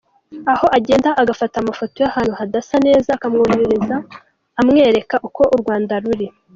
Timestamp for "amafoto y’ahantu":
1.59-2.33